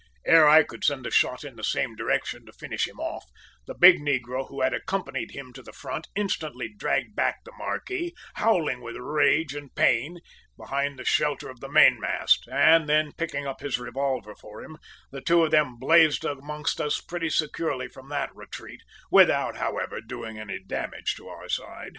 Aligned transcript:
"Ere 0.25 0.47
I 0.49 0.63
could 0.63 0.83
send 0.83 1.05
a 1.05 1.11
shot 1.11 1.43
in 1.43 1.57
the 1.57 1.63
same 1.63 1.95
direction 1.95 2.43
to 2.47 2.51
finish 2.53 2.87
him 2.87 2.99
off, 2.99 3.23
the 3.67 3.75
big 3.75 3.99
negro, 3.99 4.47
who 4.49 4.61
had 4.61 4.73
accompanied 4.73 5.29
him 5.29 5.53
to 5.53 5.61
the 5.61 5.71
front, 5.73 6.07
instantly 6.15 6.73
dragged 6.75 7.15
back 7.15 7.43
the 7.45 7.51
`marquis,' 7.51 8.11
howling 8.33 8.81
with 8.81 8.95
rage 8.95 9.53
and 9.53 9.75
pain, 9.75 10.17
behind 10.57 10.97
the 10.97 11.05
shelter 11.05 11.51
of 11.51 11.59
the 11.59 11.69
mainmast; 11.69 12.47
and 12.51 12.89
then, 12.89 13.11
picking 13.15 13.45
up 13.45 13.59
his 13.59 13.77
revolver 13.77 14.33
for 14.33 14.63
him, 14.63 14.77
the 15.11 15.21
two 15.21 15.43
of 15.43 15.51
them 15.51 15.77
blazed 15.77 16.25
amongst 16.25 16.81
us 16.81 16.99
pretty 16.99 17.29
securely 17.29 17.87
from 17.87 18.09
that 18.09 18.35
retreat, 18.35 18.81
without, 19.11 19.57
however, 19.57 20.01
doing 20.01 20.39
any 20.39 20.57
damage 20.63 21.13
to 21.15 21.27
our 21.27 21.47
side. 21.47 21.89